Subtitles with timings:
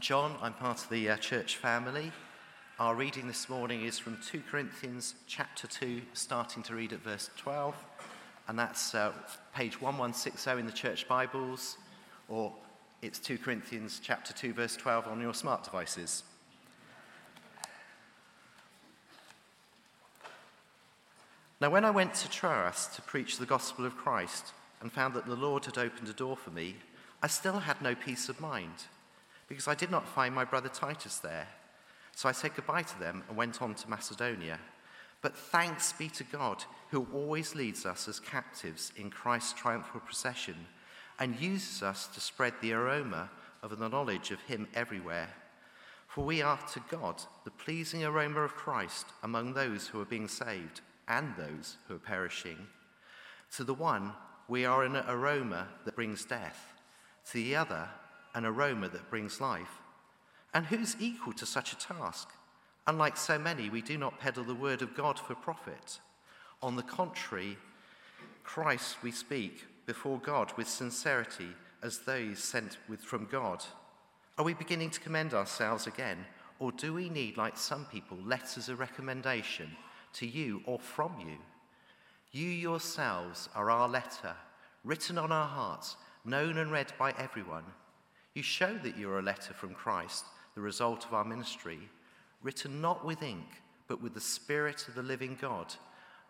[0.00, 0.34] John.
[0.40, 2.10] I'm part of the uh, church family.
[2.78, 7.28] Our reading this morning is from 2 Corinthians chapter 2, starting to read at verse
[7.36, 7.74] 12.
[8.48, 9.12] And that's uh,
[9.54, 11.76] page 1160 in the church Bibles,
[12.28, 12.50] or
[13.02, 16.22] it's 2 Corinthians chapter 2, verse 12 on your smart devices.
[21.60, 25.26] Now, when I went to Troas to preach the gospel of Christ and found that
[25.26, 26.76] the Lord had opened a door for me,
[27.22, 28.86] I still had no peace of mind
[29.50, 31.48] because I did not find my brother Titus there.
[32.14, 34.60] So I said goodbye to them and went on to Macedonia.
[35.22, 40.54] But thanks be to God, who always leads us as captives in Christ's triumphal procession
[41.18, 43.28] and uses us to spread the aroma
[43.60, 45.30] of the knowledge of Him everywhere.
[46.06, 50.28] For we are to God the pleasing aroma of Christ among those who are being
[50.28, 52.68] saved and those who are perishing.
[53.56, 54.12] To the one,
[54.46, 56.72] we are an aroma that brings death,
[57.26, 57.88] to the other,
[58.34, 59.80] an aroma that brings life.
[60.52, 62.28] And who's equal to such a task?
[62.86, 66.00] Unlike so many, we do not peddle the word of God for profit.
[66.62, 67.56] On the contrary,
[68.42, 71.48] Christ we speak before God with sincerity
[71.82, 73.64] as those sent with, from God.
[74.38, 76.26] Are we beginning to commend ourselves again?
[76.58, 79.70] Or do we need, like some people, letters of recommendation
[80.14, 81.38] to you or from you?
[82.32, 84.34] You yourselves are our letter,
[84.84, 87.64] written on our hearts, known and read by everyone.
[88.34, 91.80] You show that you are a letter from Christ, the result of our ministry,
[92.42, 93.46] written not with ink,
[93.88, 95.74] but with the Spirit of the living God,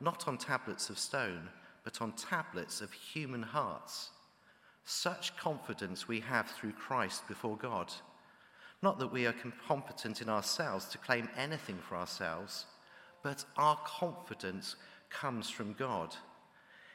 [0.00, 1.48] not on tablets of stone,
[1.84, 4.10] but on tablets of human hearts.
[4.84, 7.92] Such confidence we have through Christ before God.
[8.82, 9.34] Not that we are
[9.68, 12.64] competent in ourselves to claim anything for ourselves,
[13.22, 14.76] but our confidence
[15.10, 16.16] comes from God.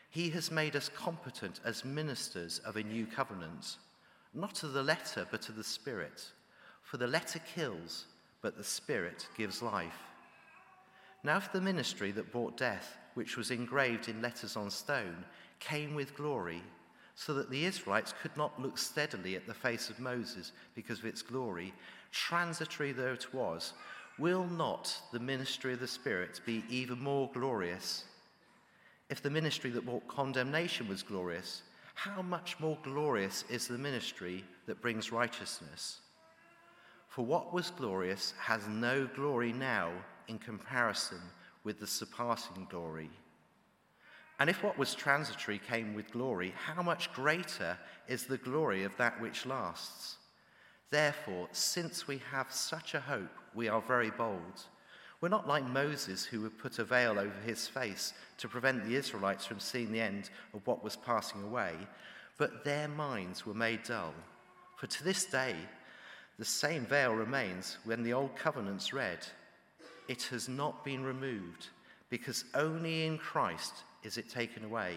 [0.10, 3.78] He has made us competent as ministers of a new covenant
[4.36, 6.24] not of the letter, but of the Spirit.
[6.84, 8.06] For the letter kills,
[8.42, 10.00] but the Spirit gives life.
[11.24, 15.26] Now, if the ministry that brought death, which was engraved in letters on stone,
[15.60, 16.62] came with glory,
[17.16, 21.06] so that the Israelites could not look steadily at the face of Moses because of
[21.06, 21.74] its glory,
[22.12, 23.74] transitory though it was,
[24.20, 28.04] will not the ministry of the Spirit be even more glorious?
[29.10, 31.64] If the ministry that brought condemnation was glorious,
[31.96, 36.02] how much more glorious is the ministry that brings righteousness?
[37.08, 39.92] For what was glorious has no glory now
[40.28, 41.22] in comparison
[41.64, 43.10] with the surpassing glory.
[44.40, 48.96] And if what was transitory came with glory, how much greater is the glory of
[48.98, 50.18] that which lasts?
[50.92, 54.64] Therefore, since we have such a hope, we are very bold.
[55.26, 58.96] We're not like Moses, who would put a veil over his face to prevent the
[58.96, 61.74] Israelites from seeing the end of what was passing away,
[62.38, 64.14] but their minds were made dull.
[64.78, 65.56] For to this day,
[66.38, 69.26] the same veil remains when the old covenant's read.
[70.08, 71.70] It has not been removed,
[72.12, 74.94] because only in Christ is it taken away.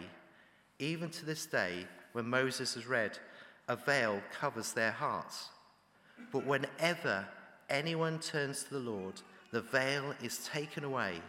[0.78, 3.18] Even to this day, when Moses has read,
[3.66, 5.48] a veil covers their hearts.
[6.30, 7.26] But whenever
[7.70, 11.20] anyone turns to the Lord, the veil is taken away.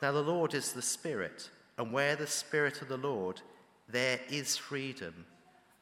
[0.00, 3.40] Now, the Lord is the Spirit, and where the Spirit of the Lord,
[3.88, 5.26] there is freedom.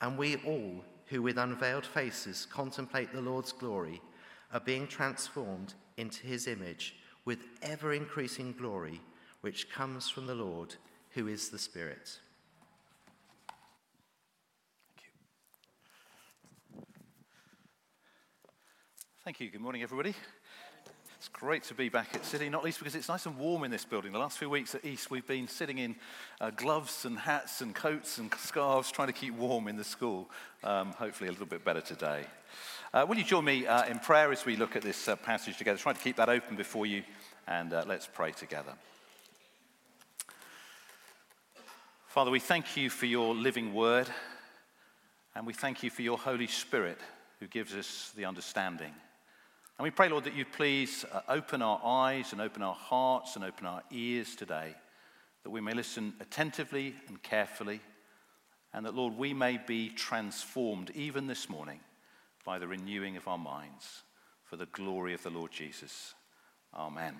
[0.01, 4.01] And we all, who with unveiled faces contemplate the Lord's glory,
[4.53, 9.01] are being transformed into his image with ever increasing glory,
[9.43, 10.75] which comes from the Lord,
[11.11, 12.19] who is the Spirit.
[14.89, 15.11] Thank you.
[19.25, 19.51] Thank you.
[19.51, 20.15] Good morning, everybody.
[21.33, 23.85] Great to be back at City, not least because it's nice and warm in this
[23.85, 24.13] building.
[24.13, 25.97] The last few weeks at East, we've been sitting in
[26.41, 30.29] uh, gloves and hats and coats and scarves trying to keep warm in the school.
[30.63, 32.25] Um, hopefully, a little bit better today.
[32.93, 35.57] Uh, will you join me uh, in prayer as we look at this uh, passage
[35.57, 35.79] together?
[35.79, 37.05] Try to keep that open before you,
[37.47, 38.75] and uh, let's pray together.
[42.09, 44.09] Father, we thank you for your living word,
[45.35, 46.99] and we thank you for your Holy Spirit
[47.39, 48.93] who gives us the understanding.
[49.81, 53.35] And we pray, Lord, that you please uh, open our eyes and open our hearts
[53.35, 54.75] and open our ears today,
[55.43, 57.81] that we may listen attentively and carefully,
[58.75, 61.81] and that, Lord, we may be transformed even this morning
[62.45, 64.03] by the renewing of our minds
[64.45, 66.13] for the glory of the Lord Jesus.
[66.75, 67.17] Amen.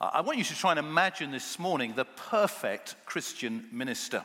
[0.00, 4.24] I want you to try and imagine this morning the perfect Christian minister.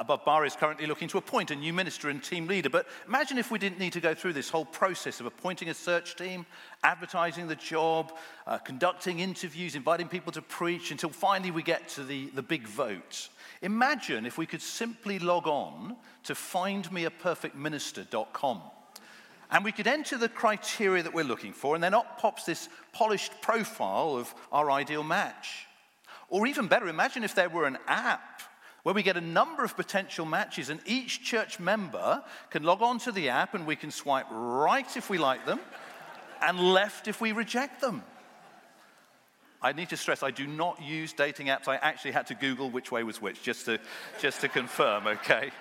[0.00, 2.70] Above Bar is currently looking to appoint a new minister and team leader.
[2.70, 5.74] But imagine if we didn't need to go through this whole process of appointing a
[5.74, 6.46] search team,
[6.82, 8.12] advertising the job,
[8.46, 12.66] uh, conducting interviews, inviting people to preach until finally we get to the, the big
[12.66, 13.28] vote.
[13.60, 18.60] Imagine if we could simply log on to findmeaperfectminister.com.
[19.50, 22.70] And we could enter the criteria that we're looking for, and then up pops this
[22.92, 25.66] polished profile of our ideal match.
[26.30, 28.40] Or even better, imagine if there were an app
[28.82, 32.98] where we get a number of potential matches, and each church member can log on
[33.00, 35.60] to the app and we can swipe right if we like them
[36.42, 38.02] and left if we reject them.
[39.64, 41.68] I need to stress I do not use dating apps.
[41.68, 43.78] I actually had to Google which way was which just to,
[44.20, 45.52] just to confirm, okay?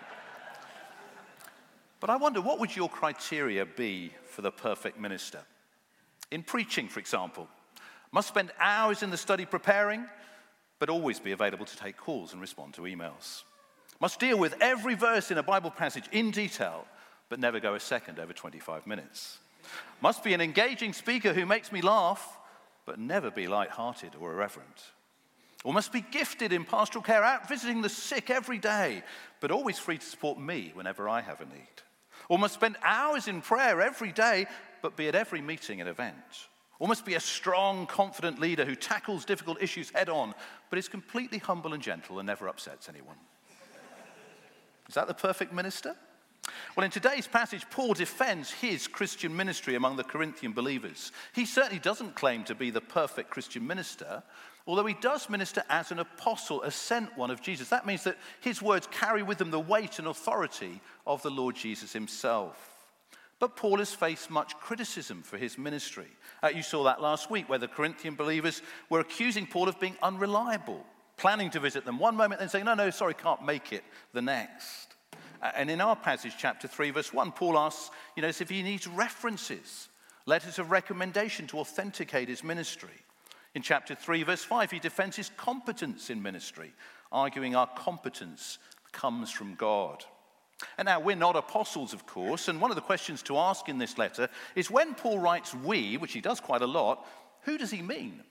[1.99, 5.41] But I wonder what would your criteria be for the perfect minister?
[6.31, 7.47] In preaching, for example,
[8.11, 10.05] must spend hours in the study preparing,
[10.81, 13.43] but always be available to take calls and respond to emails.
[13.99, 16.87] Must deal with every verse in a Bible passage in detail,
[17.29, 19.37] but never go a second over 25 minutes.
[20.01, 22.35] Must be an engaging speaker who makes me laugh,
[22.87, 24.81] but never be light-hearted or irreverent.
[25.63, 29.03] Or must be gifted in pastoral care, out visiting the sick every day,
[29.39, 31.83] but always free to support me whenever I have a need.
[32.27, 34.47] Or must spend hours in prayer every day,
[34.81, 36.47] but be at every meeting and event.
[36.81, 40.33] Or must be a strong, confident leader who tackles difficult issues head on,
[40.71, 43.17] but is completely humble and gentle and never upsets anyone.
[44.89, 45.95] Is that the perfect minister?
[46.75, 51.11] Well, in today's passage, Paul defends his Christian ministry among the Corinthian believers.
[51.35, 54.23] He certainly doesn't claim to be the perfect Christian minister,
[54.65, 57.69] although he does minister as an apostle, a sent one of Jesus.
[57.69, 61.55] That means that his words carry with them the weight and authority of the Lord
[61.55, 62.80] Jesus himself.
[63.41, 66.05] But Paul has faced much criticism for his ministry.
[66.43, 69.97] Uh, you saw that last week, where the Corinthian believers were accusing Paul of being
[70.03, 70.85] unreliable,
[71.17, 73.83] planning to visit them one moment, then saying, No, no, sorry, can't make it
[74.13, 74.93] the next.
[75.41, 78.61] Uh, and in our passage, chapter 3, verse 1, Paul asks, you know, if he
[78.61, 79.89] needs references,
[80.27, 82.89] letters of recommendation to authenticate his ministry.
[83.55, 86.73] In chapter 3, verse 5, he defends his competence in ministry,
[87.11, 88.59] arguing our competence
[88.91, 90.05] comes from God.
[90.77, 93.77] And now, we're not apostles, of course, and one of the questions to ask in
[93.77, 97.05] this letter is when Paul writes we, which he does quite a lot,
[97.41, 98.21] who does he mean?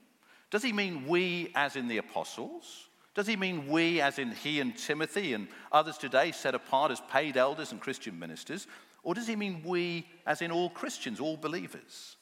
[0.49, 2.89] Does he mean we as in the apostles?
[3.13, 7.01] Does he mean we as in he and Timothy and others today set apart as
[7.09, 8.67] paid elders and Christian ministers?
[9.03, 12.15] Or does he mean we as in all Christians, all believers?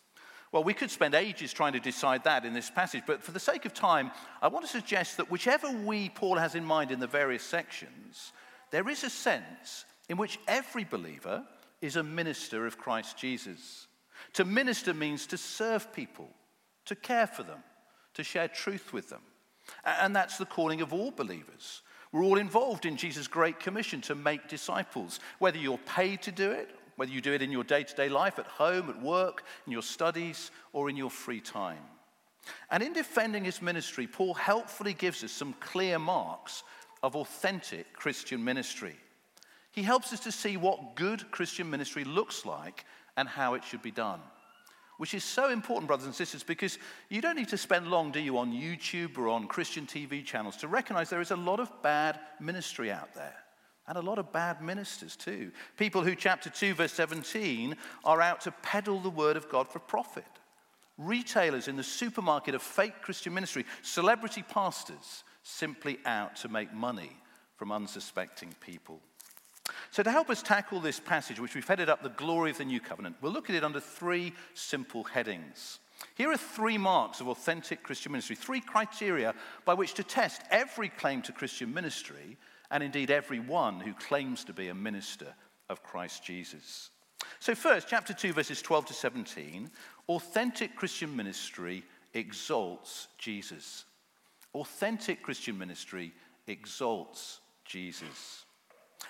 [0.51, 3.39] Well, we could spend ages trying to decide that in this passage, but for the
[3.39, 4.09] sake of time,
[4.41, 8.31] I want to suggest that whichever we Paul has in mind in the various sections,
[8.71, 11.45] there is a sense in which every believer
[11.81, 13.88] is a minister of Christ Jesus.
[14.33, 16.27] To minister means to serve people,
[16.85, 17.63] to care for them,
[18.15, 19.21] to share truth with them.
[19.85, 21.83] And that's the calling of all believers.
[22.11, 26.51] We're all involved in Jesus' great commission to make disciples, whether you're paid to do
[26.51, 29.44] it, whether you do it in your day to day life, at home, at work,
[29.67, 31.77] in your studies, or in your free time.
[32.71, 36.63] And in defending his ministry, Paul helpfully gives us some clear marks
[37.03, 38.95] of authentic Christian ministry.
[39.71, 42.86] He helps us to see what good Christian ministry looks like
[43.18, 44.19] and how it should be done.
[44.98, 46.77] Which is so important, brothers and sisters, because
[47.10, 50.57] you don't need to spend long, do you, on YouTube or on Christian TV channels
[50.57, 53.36] to recognize there is a lot of bad ministry out there
[53.88, 55.51] and a lot of bad ministers too.
[55.77, 59.80] People who, chapter 2, verse 17, are out to peddle the word of God for
[59.80, 60.25] profit.
[60.98, 67.18] Retailers in the supermarket of fake Christian ministry, celebrity pastors simply out to make money
[67.56, 69.01] from unsuspecting people.
[69.91, 72.65] So, to help us tackle this passage, which we've headed up the glory of the
[72.65, 75.80] new covenant, we'll look at it under three simple headings.
[76.16, 79.33] Here are three marks of authentic Christian ministry, three criteria
[79.66, 82.37] by which to test every claim to Christian ministry,
[82.71, 85.33] and indeed every one who claims to be a minister
[85.69, 86.92] of Christ Jesus.
[87.40, 89.69] So, first, chapter 2, verses 12 to 17
[90.07, 91.83] authentic Christian ministry
[92.14, 93.85] exalts Jesus.
[94.54, 96.14] Authentic Christian ministry
[96.47, 98.45] exalts Jesus.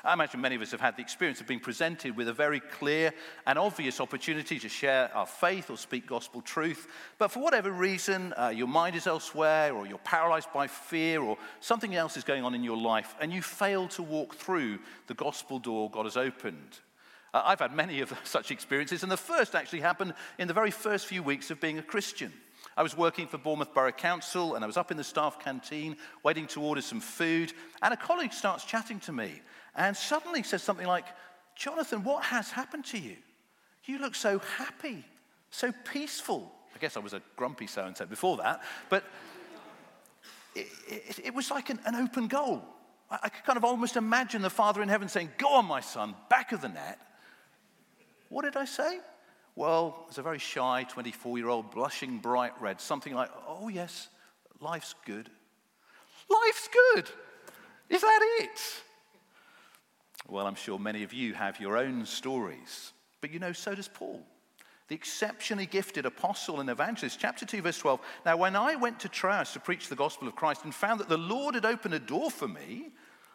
[0.03, 2.59] I imagine many of us have had the experience of being presented with a very
[2.59, 3.13] clear
[3.45, 6.87] and obvious opportunity to share our faith or speak gospel truth.
[7.17, 11.37] But for whatever reason, uh, your mind is elsewhere, or you're paralyzed by fear, or
[11.59, 15.13] something else is going on in your life, and you fail to walk through the
[15.15, 16.79] gospel door God has opened.
[17.33, 20.71] Uh, I've had many of such experiences, and the first actually happened in the very
[20.71, 22.31] first few weeks of being a Christian.
[22.77, 25.97] I was working for Bournemouth Borough Council and I was up in the staff canteen
[26.23, 27.53] waiting to order some food.
[27.81, 29.41] And a colleague starts chatting to me
[29.75, 31.05] and suddenly says something like,
[31.55, 33.17] Jonathan, what has happened to you?
[33.85, 35.03] You look so happy,
[35.51, 36.51] so peaceful.
[36.75, 39.03] I guess I was a grumpy so and so before that, but
[40.55, 42.63] it, it, it was like an, an open goal.
[43.09, 45.81] I, I could kind of almost imagine the Father in heaven saying, Go on, my
[45.81, 46.99] son, back of the net.
[48.29, 48.99] What did I say?
[49.59, 54.07] Well, as a very shy 24 year old, blushing bright red, something like, Oh, yes,
[54.61, 55.29] life's good.
[56.29, 57.09] Life's good.
[57.89, 58.83] Is that it?
[60.29, 63.89] Well, I'm sure many of you have your own stories, but you know, so does
[63.89, 64.21] Paul
[64.87, 67.19] the exceptionally gifted apostle and evangelist.
[67.19, 67.99] Chapter 2, verse 12.
[68.25, 71.09] Now, when I went to Troas to preach the gospel of Christ and found that
[71.09, 72.91] the Lord had opened a door for me,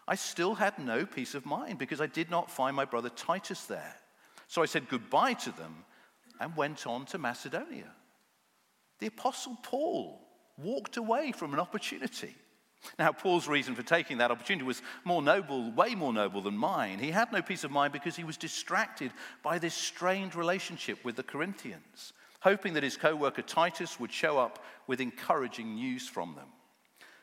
[0.08, 3.66] I still had no peace of mind because I did not find my brother Titus
[3.66, 3.94] there.
[4.48, 5.84] So I said goodbye to them
[6.40, 7.90] and went on to Macedonia.
[9.00, 10.20] The Apostle Paul
[10.56, 12.34] walked away from an opportunity.
[12.98, 16.98] Now, Paul's reason for taking that opportunity was more noble, way more noble than mine.
[16.98, 19.10] He had no peace of mind because he was distracted
[19.42, 24.38] by this strained relationship with the Corinthians, hoping that his co worker Titus would show
[24.38, 26.48] up with encouraging news from them.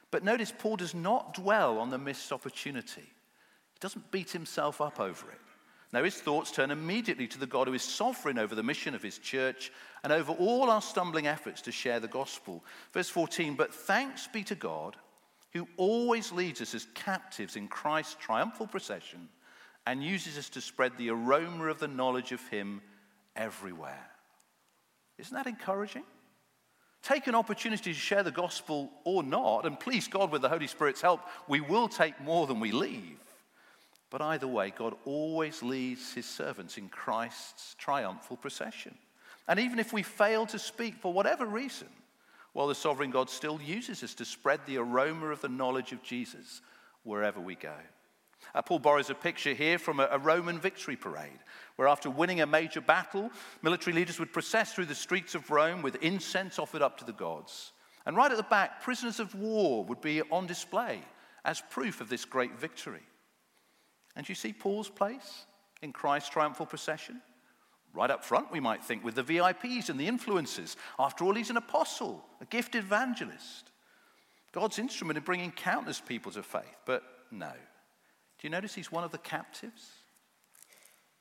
[0.09, 4.99] But notice, Paul does not dwell on the missed opportunity, he doesn't beat himself up
[4.99, 5.39] over it.
[5.93, 9.03] Now, his thoughts turn immediately to the God who is sovereign over the mission of
[9.03, 9.71] his church
[10.03, 12.63] and over all our stumbling efforts to share the gospel.
[12.93, 14.95] Verse 14, but thanks be to God
[15.51, 19.27] who always leads us as captives in Christ's triumphal procession
[19.85, 22.81] and uses us to spread the aroma of the knowledge of him
[23.35, 24.07] everywhere.
[25.17, 26.03] Isn't that encouraging?
[27.03, 30.67] Take an opportunity to share the gospel or not, and please God, with the Holy
[30.67, 33.19] Spirit's help, we will take more than we leave.
[34.11, 38.93] But either way, God always leads his servants in Christ's triumphal procession.
[39.47, 41.87] And even if we fail to speak for whatever reason,
[42.53, 46.03] well, the sovereign God still uses us to spread the aroma of the knowledge of
[46.03, 46.61] Jesus
[47.03, 47.73] wherever we go.
[48.53, 51.39] Uh, Paul borrows a picture here from a, a, Roman victory parade,
[51.77, 55.81] where after winning a major battle, military leaders would process through the streets of Rome
[55.81, 57.71] with incense offered up to the gods.
[58.05, 60.99] And right at the back, prisoners of war would be on display
[61.45, 63.03] as proof of this great victory.
[64.15, 65.45] And you see Paul's place
[65.81, 67.21] in Christ's triumphal procession?
[67.93, 70.75] Right up front, we might think, with the VIPs and the influencers.
[70.97, 73.71] After all, he's an apostle, a gifted evangelist.
[74.53, 76.77] God's instrument in bringing countless people to faith.
[76.85, 77.51] But no.
[77.51, 79.89] Do you notice he's one of the captives?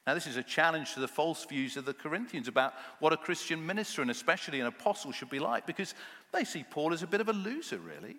[0.06, 3.16] Now, this is a challenge to the false views of the Corinthians about what a
[3.16, 5.94] Christian minister and especially an apostle should be like, because
[6.32, 8.16] they see Paul as a bit of a loser, really.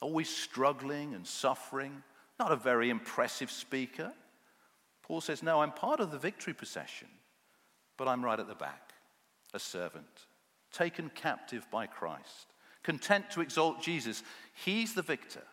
[0.00, 2.02] Always struggling and suffering,
[2.42, 4.12] not a very impressive speaker.
[5.02, 7.06] Paul says, No, I'm part of the victory procession,
[7.96, 8.94] but I'm right at the back,
[9.54, 10.26] a servant,
[10.72, 12.46] taken captive by Christ,
[12.82, 14.24] content to exalt Jesus.
[14.64, 15.44] He's the victor,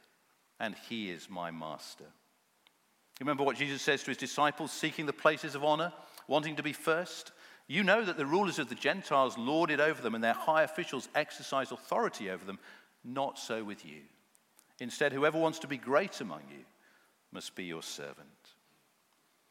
[0.59, 2.05] and he is my master.
[2.05, 5.93] You remember what Jesus says to his disciples, seeking the places of honor,
[6.27, 7.33] wanting to be first?
[7.67, 10.63] You know that the rulers of the Gentiles lord it over them, and their high
[10.63, 12.57] officials exercise authority over them.
[13.03, 14.01] Not so with you.
[14.79, 16.65] Instead, whoever wants to be great among you
[17.31, 18.27] must be your servant.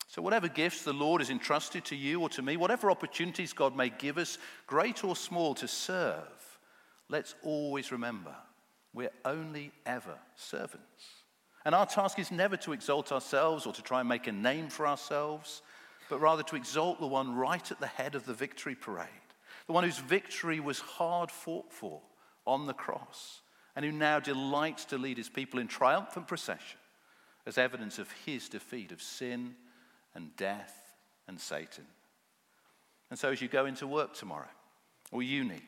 [0.09, 3.77] So, whatever gifts the Lord has entrusted to you or to me, whatever opportunities God
[3.77, 6.59] may give us, great or small, to serve,
[7.09, 8.35] let's always remember
[8.95, 11.05] we're only ever servants.
[11.67, 14.71] And our task is never to exalt ourselves or to try and make a name
[14.71, 15.61] for ourselves,
[16.09, 19.09] but rather to exalt the one right at the head of the victory parade,
[19.67, 22.01] the one whose victory was hard fought for
[22.47, 23.43] on the cross,
[23.77, 26.78] and who now delights to lead his people in triumphant procession
[27.49, 29.55] as evidence of his defeat of sin
[30.15, 30.93] and death
[31.27, 31.87] and Satan.
[33.11, 34.51] And so, as you go into work tomorrow,
[35.11, 35.63] or uni,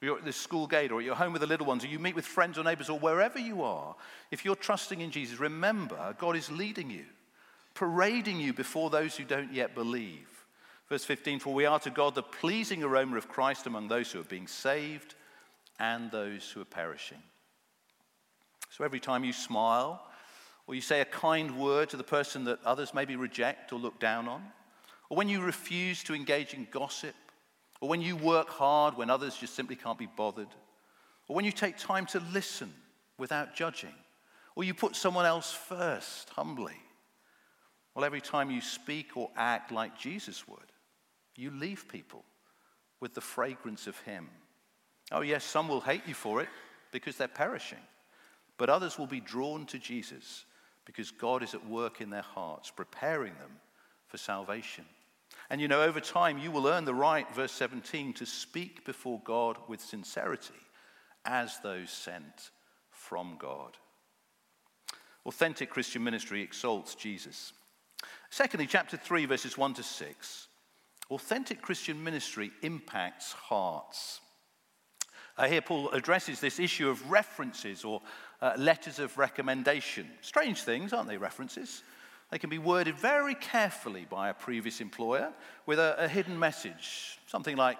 [0.00, 1.98] or you're at the school gate, or you're home with the little ones, or you
[1.98, 3.94] meet with friends or neighbors, or wherever you are,
[4.30, 7.04] if you're trusting in Jesus, remember God is leading you,
[7.74, 10.26] parading you before those who don't yet believe.
[10.88, 14.20] Verse 15 For we are to God the pleasing aroma of Christ among those who
[14.20, 15.14] are being saved
[15.78, 17.22] and those who are perishing.
[18.70, 20.02] So every time you smile,
[20.68, 23.98] or you say a kind word to the person that others maybe reject or look
[23.98, 24.44] down on,
[25.08, 27.14] or when you refuse to engage in gossip,
[27.80, 30.54] or when you work hard when others just simply can't be bothered,
[31.26, 32.72] or when you take time to listen
[33.16, 33.94] without judging,
[34.56, 36.76] or you put someone else first humbly.
[37.94, 40.58] Well, every time you speak or act like Jesus would,
[41.34, 42.24] you leave people
[43.00, 44.28] with the fragrance of Him.
[45.10, 46.48] Oh, yes, some will hate you for it
[46.92, 47.78] because they're perishing,
[48.58, 50.44] but others will be drawn to Jesus
[50.88, 53.50] because God is at work in their hearts, preparing them
[54.06, 54.86] for salvation.
[55.50, 59.20] And you know, over time, you will earn the right, verse 17, to speak before
[59.22, 60.54] God with sincerity
[61.26, 62.52] as those sent
[62.90, 63.76] from God.
[65.26, 67.52] Authentic Christian ministry exalts Jesus.
[68.30, 70.48] Secondly, chapter 3, verses 1 to 6.
[71.10, 74.22] Authentic Christian ministry impacts hearts.
[75.36, 78.00] Uh, here, Paul addresses this issue of references or
[78.40, 80.08] uh, letters of recommendation.
[80.20, 81.82] Strange things, aren't they, references?
[82.30, 85.32] They can be worded very carefully by a previous employer
[85.66, 87.18] with a, a hidden message.
[87.26, 87.78] Something like,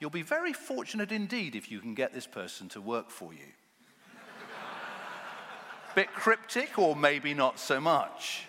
[0.00, 3.40] You'll be very fortunate indeed if you can get this person to work for you.
[5.94, 8.44] Bit cryptic, or maybe not so much.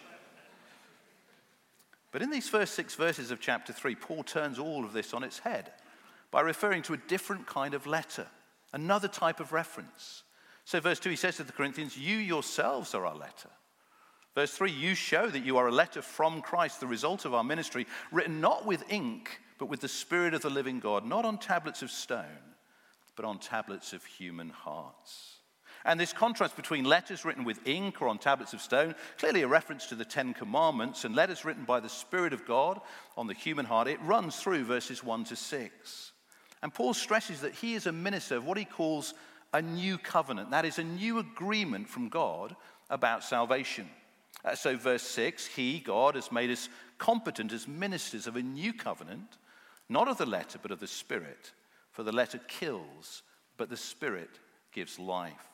[2.11, 5.23] But in these first six verses of chapter 3, Paul turns all of this on
[5.23, 5.71] its head
[6.31, 8.27] by referring to a different kind of letter,
[8.71, 10.23] another type of reference.
[10.69, 13.49] So, verse 2, he says to the Corinthians, You yourselves are our letter.
[14.35, 17.43] Verse 3, you show that you are a letter from Christ, the result of our
[17.43, 21.39] ministry, written not with ink, but with the Spirit of the living God, not on
[21.39, 22.53] tablets of stone,
[23.15, 25.37] but on tablets of human hearts.
[25.85, 29.47] And this contrast between letters written with ink or on tablets of stone, clearly a
[29.47, 32.79] reference to the Ten Commandments, and letters written by the Spirit of God
[33.17, 36.11] on the human heart, it runs through verses 1 to 6.
[36.61, 39.15] And Paul stresses that he is a minister of what he calls
[39.53, 40.51] a new covenant.
[40.51, 42.55] That is, a new agreement from God
[42.89, 43.89] about salvation.
[44.43, 48.73] Uh, so, verse 6 He, God, has made us competent as ministers of a new
[48.73, 49.37] covenant,
[49.89, 51.51] not of the letter, but of the Spirit.
[51.91, 53.23] For the letter kills,
[53.57, 54.29] but the Spirit
[54.71, 55.49] gives life.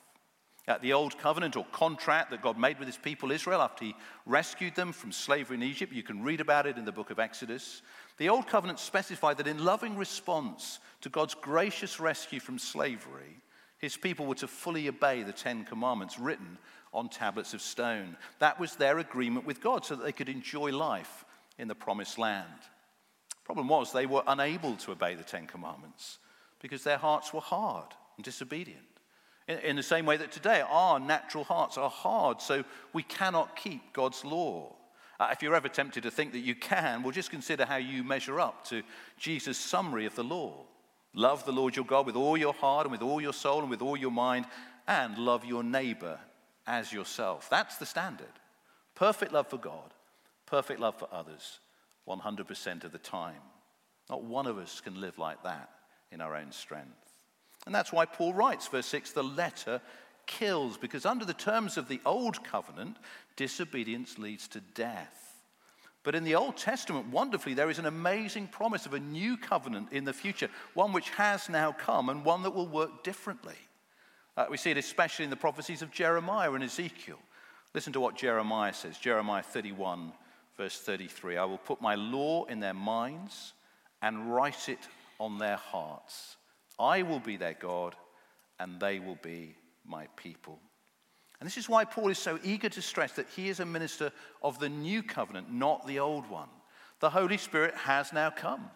[0.68, 3.94] At the old covenant or contract that God made with his people Israel after he
[4.26, 7.20] rescued them from slavery in Egypt, you can read about it in the book of
[7.20, 7.82] Exodus.
[8.18, 13.40] The old covenant specified that in loving response to God's gracious rescue from slavery,
[13.78, 16.58] his people were to fully obey the Ten Commandments written
[16.92, 18.16] on tablets of stone.
[18.38, 21.24] That was their agreement with God so that they could enjoy life
[21.58, 22.44] in the promised land.
[23.44, 26.18] Problem was, they were unable to obey the Ten Commandments
[26.60, 28.80] because their hearts were hard and disobedient.
[29.46, 33.56] In, in the same way that today our natural hearts are hard, so we cannot
[33.56, 34.74] keep God's law.
[35.20, 38.02] Uh, if you're ever tempted to think that you can, well, just consider how you
[38.02, 38.82] measure up to
[39.18, 40.64] Jesus' summary of the law.
[41.16, 43.70] Love the Lord your God with all your heart and with all your soul and
[43.70, 44.44] with all your mind,
[44.86, 46.20] and love your neighbor
[46.66, 47.48] as yourself.
[47.50, 48.26] That's the standard.
[48.94, 49.94] Perfect love for God,
[50.44, 51.58] perfect love for others,
[52.06, 53.40] 100% of the time.
[54.10, 55.70] Not one of us can live like that
[56.12, 57.14] in our own strength.
[57.64, 59.80] And that's why Paul writes, verse 6 the letter
[60.26, 62.98] kills, because under the terms of the old covenant,
[63.36, 65.25] disobedience leads to death.
[66.06, 69.88] But in the Old Testament, wonderfully, there is an amazing promise of a new covenant
[69.90, 73.56] in the future, one which has now come and one that will work differently.
[74.36, 77.18] Uh, we see it especially in the prophecies of Jeremiah and Ezekiel.
[77.74, 80.12] Listen to what Jeremiah says Jeremiah 31,
[80.56, 83.54] verse 33 I will put my law in their minds
[84.00, 84.86] and write it
[85.18, 86.36] on their hearts.
[86.78, 87.96] I will be their God,
[88.60, 90.60] and they will be my people.
[91.40, 94.10] And this is why Paul is so eager to stress that he is a minister
[94.42, 96.48] of the new covenant, not the old one.
[97.00, 98.70] The Holy Spirit has now come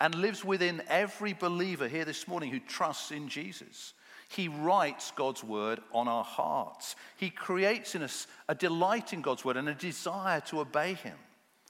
[0.00, 3.94] and lives within every believer here this morning who trusts in Jesus.
[4.28, 6.96] He writes God's word on our hearts.
[7.16, 11.16] He creates in us a delight in God's word and a desire to obey him,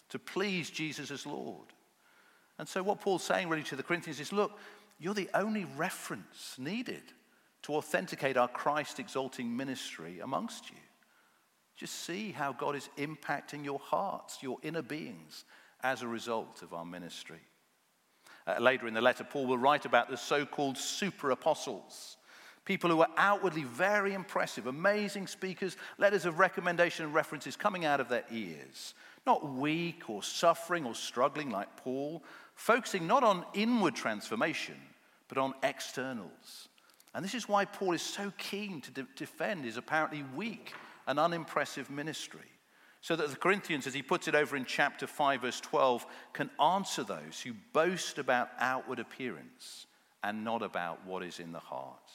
[0.09, 1.67] to please Jesus as Lord.
[2.59, 4.59] And so, what Paul's saying really to the Corinthians is look,
[4.99, 7.03] you're the only reference needed
[7.63, 10.77] to authenticate our Christ exalting ministry amongst you.
[11.77, 15.45] Just see how God is impacting your hearts, your inner beings,
[15.83, 17.41] as a result of our ministry.
[18.47, 22.17] Uh, later in the letter, Paul will write about the so called super apostles.
[22.65, 28.01] People who are outwardly very impressive, amazing speakers, letters of recommendation and references coming out
[28.01, 28.95] of their ears.
[29.27, 32.23] Not weak or suffering or struggling like Paul,
[32.55, 34.77] focusing not on inward transformation,
[35.29, 36.69] but on externals.
[37.15, 40.73] And this is why Paul is so keen to de- defend his apparently weak
[41.07, 42.41] and unimpressive ministry.
[43.01, 46.51] So that the Corinthians, as he puts it over in chapter 5, verse 12, can
[46.61, 49.87] answer those who boast about outward appearance
[50.23, 52.11] and not about what is in the heart.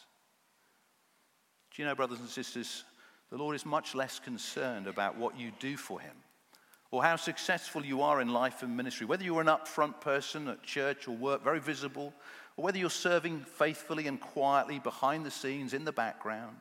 [1.75, 2.85] Do you know, brothers and sisters,
[3.29, 6.15] the Lord is much less concerned about what you do for Him
[6.91, 10.63] or how successful you are in life and ministry, whether you're an upfront person at
[10.63, 12.13] church or work, very visible,
[12.57, 16.57] or whether you're serving faithfully and quietly behind the scenes in the background.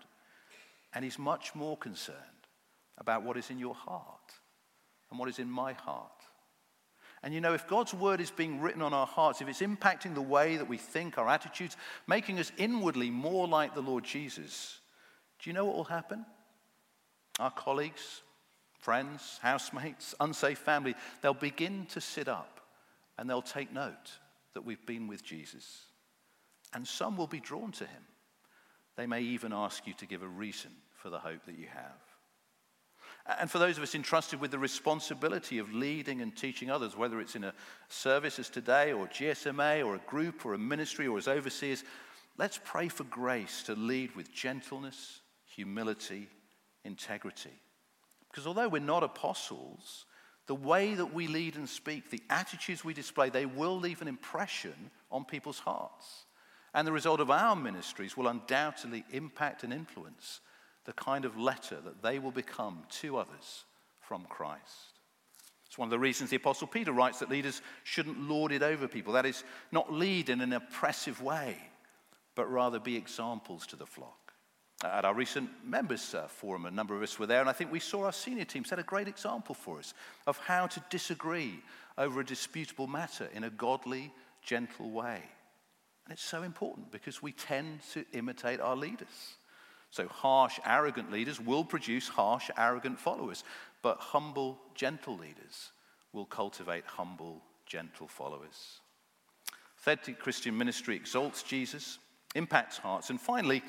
[0.94, 2.16] And He's much more concerned
[2.98, 4.32] about what is in your heart
[5.11, 6.11] and what is in my heart.
[7.22, 10.14] And you know, if God's word is being written on our hearts, if it's impacting
[10.14, 14.78] the way that we think, our attitudes, making us inwardly more like the Lord Jesus,
[15.42, 16.24] do you know what will happen?
[17.40, 18.22] Our colleagues,
[18.78, 22.61] friends, housemates, unsafe family, they'll begin to sit up
[23.18, 24.18] and they'll take note
[24.54, 25.86] that we've been with Jesus.
[26.72, 28.02] And some will be drawn to him.
[28.96, 33.38] They may even ask you to give a reason for the hope that you have.
[33.40, 37.20] And for those of us entrusted with the responsibility of leading and teaching others, whether
[37.20, 37.55] it's in a
[37.88, 41.83] service as today, or GSMA, or a group, or a ministry, or as overseers,
[42.38, 46.29] let's pray for grace to lead with gentleness, humility,
[46.85, 47.50] integrity.
[48.31, 50.05] Because although we're not apostles,
[50.46, 54.09] the way that we lead and speak, the attitudes we display, they will leave an
[54.09, 56.25] impression on people's hearts.
[56.76, 60.40] And the result of our ministries will undoubtedly impact and influence
[60.84, 63.64] the kind of letter that they will become to others
[64.02, 64.60] from Christ.
[65.66, 68.86] It's one of the reasons the Apostle Peter writes that leaders shouldn't lord it over
[68.86, 69.14] people.
[69.14, 71.56] That is, not lead in an oppressive way,
[72.34, 74.34] but rather be examples to the flock.
[74.84, 77.72] At our recent members uh, forum, a number of us were there, and I think
[77.72, 79.94] we saw our senior team set a great example for us
[80.26, 81.58] of how to disagree
[81.96, 84.12] over a disputable matter in a godly,
[84.42, 85.22] gentle way.
[86.07, 89.35] And it's so important because we tend to imitate our leaders.
[89.90, 93.42] So, harsh, arrogant leaders will produce harsh, arrogant followers,
[93.83, 95.73] but humble, gentle leaders
[96.12, 98.81] will cultivate humble, gentle followers.
[99.79, 101.99] Authentic Christian ministry exalts Jesus,
[102.37, 103.62] impacts hearts, and finally,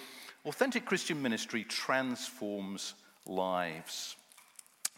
[0.46, 2.94] authentic Christian ministry transforms
[3.26, 4.16] lives.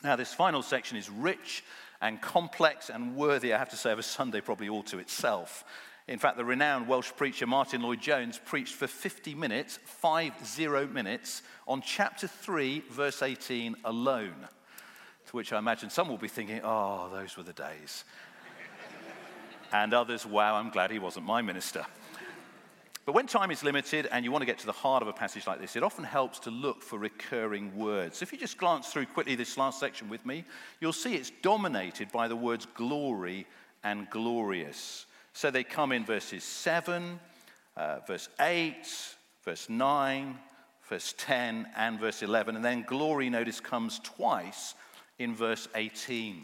[0.04, 1.64] Now, this final section is rich
[2.02, 5.64] and complex and worthy, I have to say, of a Sunday probably all to itself.
[6.10, 11.44] In fact, the renowned Welsh preacher Martyn Lloyd-Jones preached for 50 minutes, five zero minutes,
[11.68, 14.48] on chapter 3, verse 18 alone.
[15.28, 18.06] To which I imagine some will be thinking, oh, those were the days.
[19.72, 21.86] and others, wow, I'm glad he wasn't my minister.
[23.06, 25.14] But when time is limited and you want to get to the heart of a
[25.14, 28.24] passage like this, it often helps to look for recurring words.
[28.24, 30.44] If you just glance through quickly this last section with me,
[30.80, 33.46] you'll see it's dominated by the words glory
[33.84, 35.06] and glorious.
[35.40, 37.18] So they come in verses 7,
[37.78, 38.76] uh, verse 8,
[39.46, 40.38] verse 9,
[40.90, 42.58] verse 10, and verse 11.
[42.58, 44.76] And then glory, notice, comes twice
[45.18, 46.44] in verse 18.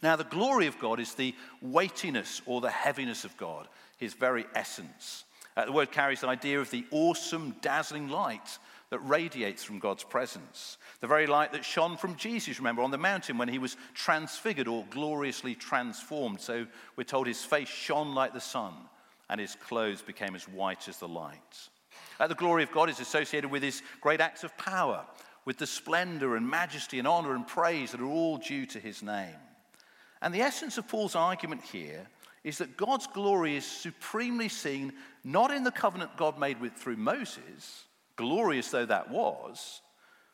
[0.00, 4.46] Now, the glory of God is the weightiness or the heaviness of God, his very
[4.54, 5.24] essence.
[5.56, 8.58] Uh, the word carries the idea of the awesome, dazzling light
[8.94, 10.78] that radiates from God's presence.
[11.00, 14.68] The very light that shone from Jesus, remember, on the mountain when he was transfigured
[14.68, 16.40] or gloriously transformed.
[16.40, 18.72] So we're told his face shone like the sun
[19.28, 21.68] and his clothes became as white as the light.
[22.20, 25.04] Uh, the glory of God is associated with his great acts of power,
[25.44, 29.02] with the splendor and majesty and honor and praise that are all due to his
[29.02, 29.34] name.
[30.22, 32.06] And the essence of Paul's argument here
[32.44, 34.92] is that God's glory is supremely seen
[35.24, 39.80] not in the covenant God made with, through Moses, glorious though that was,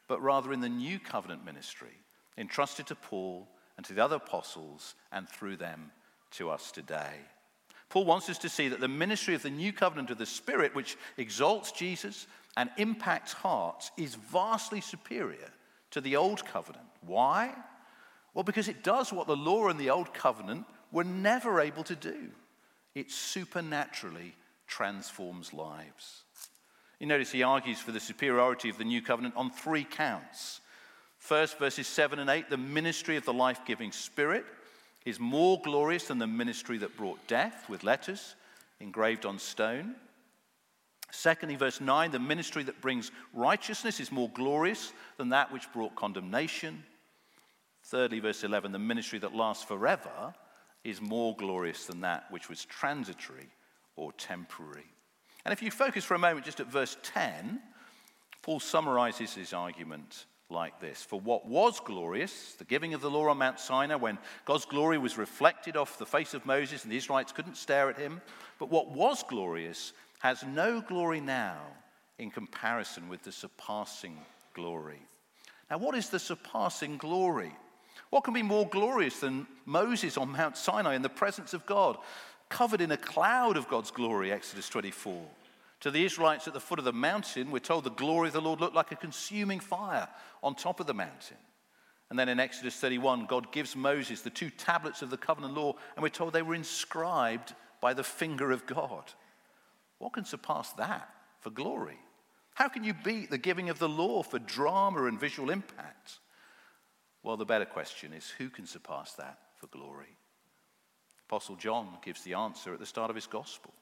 [0.09, 1.89] but rather in the new covenant ministry
[2.37, 5.93] entrusted to Paul and to the other apostles and through them
[6.33, 7.15] to us today.
[7.89, 10.75] Paul wants us to see that the ministry of the new covenant of the Spirit,
[10.75, 15.51] which exalts Jesus and impacts hearts, is vastly superior
[15.91, 16.87] to the old covenant.
[17.05, 17.53] Why?
[18.33, 21.97] Well, because it does what the law and the old covenant were never able to
[21.97, 22.31] do
[22.95, 24.35] it supernaturally
[24.67, 26.23] transforms lives.
[27.01, 30.61] You notice he argues for the superiority of the new covenant on three counts.
[31.19, 34.45] First, verses 7 and 8 the ministry of the life giving spirit
[35.07, 38.37] is more glorious than the ministry that brought death with letters
[38.81, 39.95] engraved on stone.
[41.11, 45.95] Secondly, verse 9 the ministry that brings righteousness is more glorious than that which brought
[45.97, 46.85] condemnation.
[47.85, 50.35] Thirdly, verse 11 the ministry that lasts forever
[50.85, 53.49] is more glorious than that which was transitory
[53.97, 54.87] or temporary.
[55.45, 57.61] And if you focus for a moment just at verse 10,
[58.43, 63.29] Paul summarizes his argument like this For what was glorious, the giving of the law
[63.29, 66.97] on Mount Sinai, when God's glory was reflected off the face of Moses and the
[66.97, 68.21] Israelites couldn't stare at him,
[68.59, 71.61] but what was glorious has no glory now
[72.19, 74.19] in comparison with the surpassing
[74.55, 75.01] glory.
[75.71, 77.53] Now, what is the surpassing glory?
[78.11, 81.97] What can be more glorious than Moses on Mount Sinai in the presence of God?
[82.51, 85.23] Covered in a cloud of God's glory, Exodus 24.
[85.81, 88.41] To the Israelites at the foot of the mountain, we're told the glory of the
[88.43, 90.09] Lord looked like a consuming fire
[90.43, 91.39] on top of the mountain.
[92.11, 95.75] And then in Exodus 31, God gives Moses the two tablets of the covenant law,
[95.95, 99.05] and we're told they were inscribed by the finger of God.
[99.99, 101.09] What can surpass that
[101.39, 101.99] for glory?
[102.55, 106.19] How can you beat the giving of the law for drama and visual impact?
[107.23, 110.17] Well, the better question is who can surpass that for glory?
[111.31, 113.73] Apostle John gives the answer at the start of his gospel.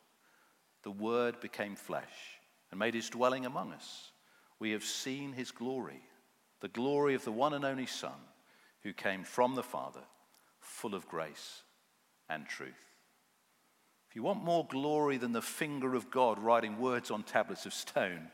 [0.83, 2.05] The Word became flesh
[2.71, 4.13] and made his dwelling among us.
[4.59, 6.03] We have seen his glory,
[6.61, 8.21] the glory of the one and only Son
[8.83, 10.03] who came from the Father,
[10.61, 11.63] full of grace
[12.29, 12.69] and truth.
[14.11, 17.73] If you want more glory than the finger of God writing words on tablets of
[17.73, 18.29] stone,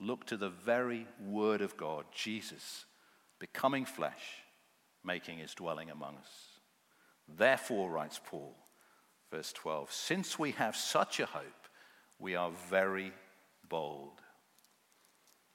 [0.00, 2.84] look to the very Word of God, Jesus,
[3.38, 4.42] becoming flesh,
[5.04, 6.49] making his dwelling among us.
[7.36, 8.54] Therefore, writes Paul,
[9.30, 11.68] verse 12, since we have such a hope,
[12.18, 13.12] we are very
[13.68, 14.20] bold.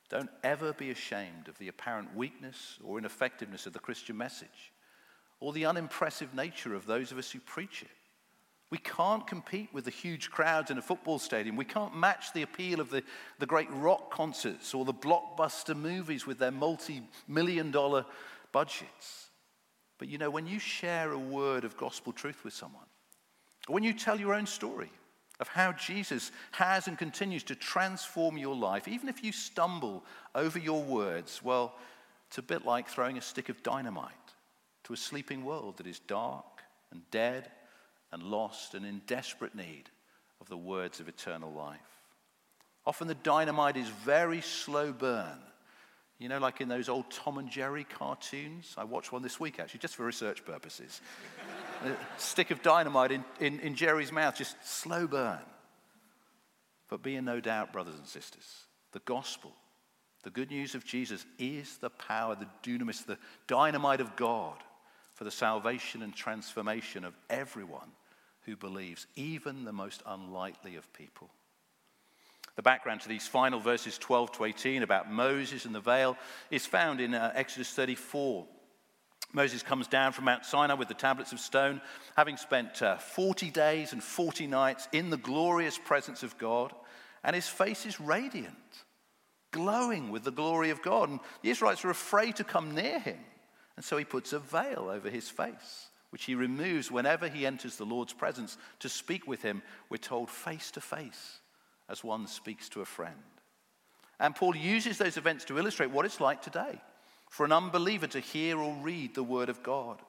[0.10, 4.74] Don't ever be ashamed of the apparent weakness or ineffectiveness of the Christian message
[5.40, 7.90] or the unimpressive nature of those of us who preach it.
[8.72, 11.56] We can't compete with the huge crowds in a football stadium.
[11.56, 13.04] We can't match the appeal of the,
[13.40, 18.06] the great rock concerts or the blockbuster movies with their multi million dollar
[18.52, 19.30] budgets.
[19.98, 22.86] But you know, when you share a word of gospel truth with someone,
[23.68, 24.92] or when you tell your own story
[25.40, 30.04] of how Jesus has and continues to transform your life, even if you stumble
[30.34, 31.76] over your words, well,
[32.28, 34.12] it's a bit like throwing a stick of dynamite
[34.86, 37.50] to a sleeping world that is dark and dead
[38.12, 39.90] and lost and in desperate need
[40.42, 41.80] of the words of eternal life.
[42.86, 45.40] Often the dynamite is very slow burn.
[46.18, 48.74] You know, like in those old Tom and Jerry cartoons.
[48.78, 51.02] I watched one this week, actually, just for research purposes.
[51.84, 55.40] a stick of dynamite in, in, in Jerry's mouth, just slow burn.
[56.88, 59.52] But be in no doubt, brothers and sisters, the gospel,
[60.24, 64.56] the good news of Jesus, is the power, the dunamis, the dynamite of God
[65.16, 67.92] for the salvation and transformation of everyone
[68.42, 71.30] who believes, even the most unlikely of people.
[72.56, 76.18] The background to these final verses 12 to 18 about Moses and the veil
[76.50, 78.46] is found in uh, Exodus 34.
[79.34, 81.82] Moses comes down from Mount Sinai with the tablets of stone,
[82.16, 86.74] having spent uh, 40 days and 40 nights in the glorious presence of God,
[87.22, 88.56] and his face is radiant,
[89.52, 91.10] glowing with the glory of God.
[91.10, 93.20] And the Israelites are afraid to come near him.
[93.76, 97.76] And so he puts a veil over his face, which he removes whenever he enters
[97.76, 101.40] the Lord's presence to speak with him, we're told face to face,
[101.90, 103.14] as one speaks to a friend.
[104.20, 106.82] And Paul uses those events to illustrate what it's like today
[107.30, 110.00] for an unbeliever to hear or read the Word of God.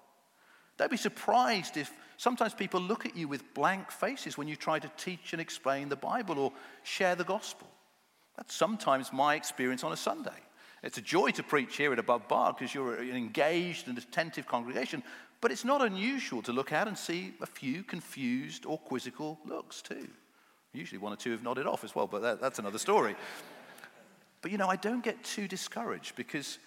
[0.79, 4.79] Don't be surprised if sometimes people look at you with blank faces when you try
[4.79, 7.67] to teach and explain the Bible or share the gospel.
[8.37, 10.31] That's sometimes my experience on a Sunday.
[10.83, 14.47] It's a joy to preach here at Above Bar because you're an engaged and attentive
[14.47, 15.03] congregation,
[15.41, 19.81] but it's not unusual to look out and see a few confused or quizzical looks
[19.81, 20.09] too.
[20.77, 23.17] Usually one or two have nodded off as well, but that, that's another story.
[24.43, 26.59] but you know, I don't get too discouraged because,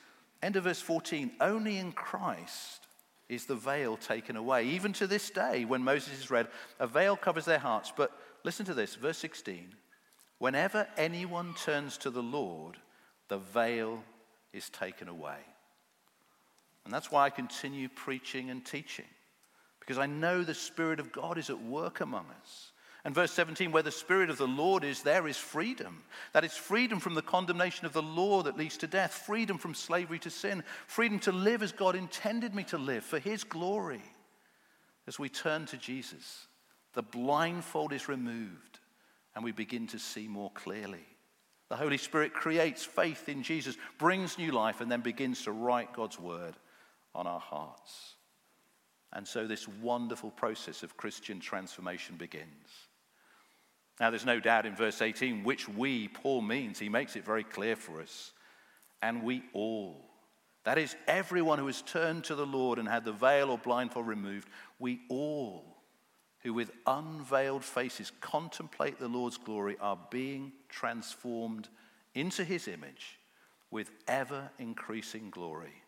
[0.41, 2.87] end of verse 14, only in Christ
[3.29, 4.65] is the veil taken away.
[4.65, 6.47] Even to this day, when Moses is read,
[6.79, 7.93] a veil covers their hearts.
[7.95, 8.11] But
[8.43, 9.75] listen to this, verse 16.
[10.39, 12.77] Whenever anyone turns to the Lord,
[13.27, 14.03] the veil
[14.51, 15.37] is taken away.
[16.85, 19.05] And that's why I continue preaching and teaching,
[19.79, 22.68] because I know the Spirit of God is at work among us.
[23.05, 26.03] And verse 17, where the Spirit of the Lord is, there is freedom.
[26.33, 29.73] That is freedom from the condemnation of the law that leads to death, freedom from
[29.73, 34.03] slavery to sin, freedom to live as God intended me to live for His glory.
[35.07, 36.47] As we turn to Jesus,
[36.93, 38.79] the blindfold is removed
[39.33, 41.05] and we begin to see more clearly.
[41.69, 45.93] The Holy Spirit creates faith in Jesus, brings new life, and then begins to write
[45.93, 46.55] God's word
[47.15, 48.15] on our hearts.
[49.13, 52.88] And so this wonderful process of Christian transformation begins.
[53.99, 56.79] Now, there's no doubt in verse 18 which we, Paul, means.
[56.79, 58.31] He makes it very clear for us.
[59.01, 60.05] And we all,
[60.63, 64.07] that is, everyone who has turned to the Lord and had the veil or blindfold
[64.07, 65.69] removed, we all
[66.41, 71.67] who with unveiled faces contemplate the Lord's glory are being transformed
[72.15, 73.19] into his image
[73.71, 75.83] with ever increasing glory,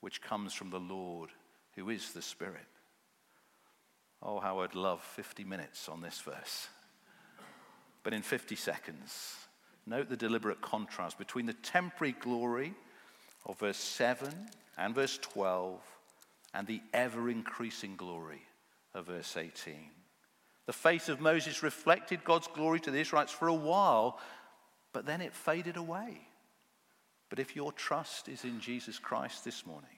[0.00, 1.30] which comes from the Lord
[1.74, 2.66] who is the Spirit.
[4.22, 6.68] Oh, how I'd love 50 minutes on this verse.
[8.04, 9.34] But in 50 seconds,
[9.86, 12.74] note the deliberate contrast between the temporary glory
[13.46, 14.32] of verse 7
[14.78, 15.80] and verse 12
[16.52, 18.42] and the ever increasing glory
[18.94, 19.74] of verse 18.
[20.66, 24.20] The face of Moses reflected God's glory to the Israelites for a while,
[24.92, 26.28] but then it faded away.
[27.30, 29.88] But if your trust is in Jesus Christ this morning,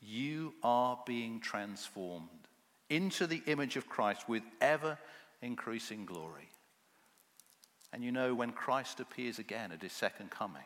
[0.00, 2.28] you are being transformed
[2.88, 4.98] into the image of Christ with ever
[5.40, 6.48] increasing glory.
[7.92, 10.62] And you know, when Christ appears again at his second coming,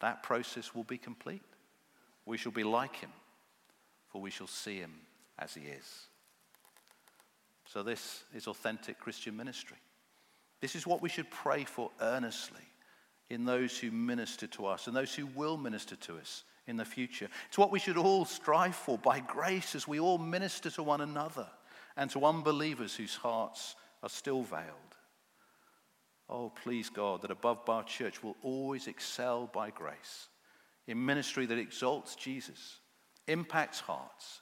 [0.00, 1.42] that process will be complete.
[2.26, 3.12] We shall be like him,
[4.08, 4.92] for we shall see him
[5.38, 6.06] as he is.
[7.66, 9.78] So, this is authentic Christian ministry.
[10.60, 12.62] This is what we should pray for earnestly
[13.28, 16.84] in those who minister to us and those who will minister to us in the
[16.84, 17.28] future.
[17.48, 21.00] It's what we should all strive for by grace as we all minister to one
[21.00, 21.46] another
[21.96, 24.85] and to unbelievers whose hearts are still veiled.
[26.28, 30.28] Oh, please, God, that above bar church will always excel by grace
[30.86, 32.78] in ministry that exalts Jesus,
[33.28, 34.40] impacts hearts,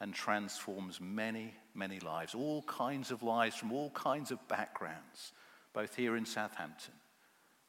[0.00, 5.32] and transforms many, many lives, all kinds of lives from all kinds of backgrounds,
[5.72, 6.94] both here in Southampton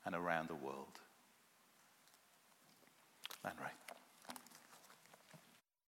[0.03, 0.99] and around the world.
[3.45, 3.82] And Ray.